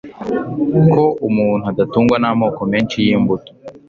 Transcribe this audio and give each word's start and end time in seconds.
ko 0.93 1.03
umuntu 1.27 1.63
adatungwa 1.71 2.15
n'amoko 2.19 2.61
menshi 2.71 2.97
y'imbuto 3.05 3.51